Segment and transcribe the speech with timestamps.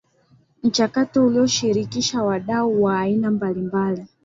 [0.63, 4.05] Mchakato ulishirikisha wadau wa aina mbalimbali